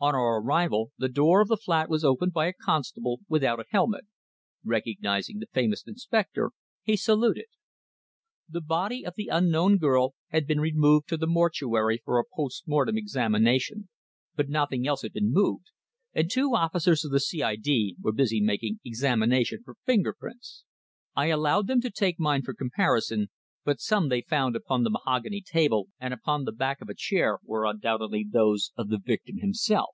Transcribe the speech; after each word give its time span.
On 0.00 0.14
our 0.14 0.40
arrival 0.40 0.92
the 0.96 1.08
door 1.08 1.40
of 1.40 1.48
the 1.48 1.56
flat 1.56 1.90
was 1.90 2.04
opened 2.04 2.32
by 2.32 2.46
a 2.46 2.52
constable 2.52 3.18
without 3.28 3.58
a 3.58 3.64
helmet. 3.70 4.06
Recognising 4.62 5.40
the 5.40 5.48
famous 5.52 5.82
inspector, 5.88 6.52
he 6.84 6.96
saluted. 6.96 7.46
The 8.48 8.60
body 8.60 9.04
of 9.04 9.14
the 9.16 9.26
unknown 9.26 9.76
girl 9.76 10.14
had 10.28 10.46
been 10.46 10.60
removed 10.60 11.08
to 11.08 11.16
the 11.16 11.26
mortuary 11.26 12.00
for 12.04 12.20
a 12.20 12.24
post 12.24 12.68
mortem 12.68 12.96
examination, 12.96 13.88
but 14.36 14.48
nothing 14.48 14.86
else 14.86 15.02
had 15.02 15.12
been 15.12 15.32
moved, 15.32 15.72
and 16.14 16.30
two 16.30 16.54
officers 16.54 17.04
of 17.04 17.10
the 17.10 17.18
C.I.D. 17.18 17.96
were 18.00 18.12
busy 18.12 18.40
making 18.40 18.78
examination 18.84 19.62
for 19.64 19.74
finger 19.84 20.12
prints. 20.16 20.62
I 21.16 21.26
allowed 21.26 21.66
them 21.66 21.80
to 21.80 21.90
take 21.90 22.20
mine 22.20 22.42
for 22.42 22.54
comparison, 22.54 23.30
but 23.64 23.80
some 23.80 24.08
they 24.08 24.22
found 24.22 24.56
upon 24.56 24.82
the 24.82 24.88
mahogany 24.88 25.42
table 25.44 25.88
and 26.00 26.14
upon 26.14 26.44
the 26.44 26.52
back 26.52 26.80
of 26.80 26.88
a 26.88 26.94
chair 26.94 27.38
were 27.44 27.66
undoubtedly 27.66 28.26
those 28.26 28.72
of 28.76 28.88
the 28.88 28.96
victim 28.98 29.36
herself. 29.42 29.90